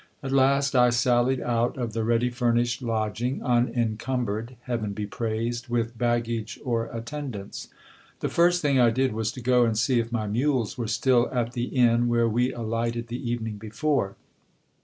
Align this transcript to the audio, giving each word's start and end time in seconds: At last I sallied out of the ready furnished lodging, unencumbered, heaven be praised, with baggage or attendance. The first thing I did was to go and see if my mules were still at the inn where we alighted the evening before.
At 0.23 0.31
last 0.31 0.75
I 0.75 0.89
sallied 0.89 1.41
out 1.41 1.77
of 1.77 1.93
the 1.93 2.03
ready 2.03 2.31
furnished 2.31 2.81
lodging, 2.81 3.43
unencumbered, 3.43 4.55
heaven 4.61 4.93
be 4.93 5.05
praised, 5.05 5.67
with 5.67 5.95
baggage 5.95 6.57
or 6.65 6.85
attendance. 6.87 7.67
The 8.21 8.27
first 8.27 8.63
thing 8.63 8.79
I 8.79 8.89
did 8.89 9.11
was 9.13 9.31
to 9.33 9.41
go 9.41 9.63
and 9.63 9.77
see 9.77 9.99
if 9.99 10.11
my 10.11 10.25
mules 10.25 10.75
were 10.75 10.87
still 10.87 11.29
at 11.31 11.51
the 11.53 11.65
inn 11.65 12.07
where 12.07 12.27
we 12.27 12.51
alighted 12.51 13.09
the 13.09 13.31
evening 13.31 13.57
before. 13.57 14.15